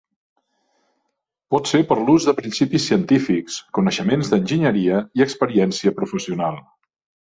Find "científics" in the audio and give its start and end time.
2.93-3.61